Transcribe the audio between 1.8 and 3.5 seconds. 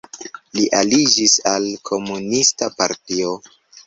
komunista partio.